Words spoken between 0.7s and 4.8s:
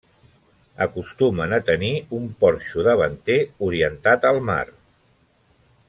Acostumen a tenir un porxo davanter, orientat a mar.